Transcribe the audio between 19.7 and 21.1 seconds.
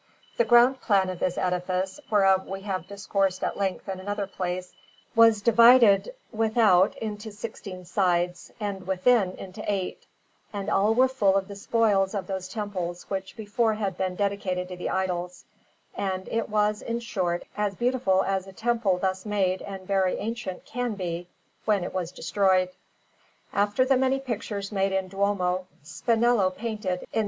very ancient can